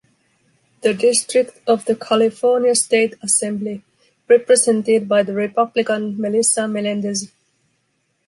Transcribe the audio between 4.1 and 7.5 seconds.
represented by the Republican Melissa Melendez.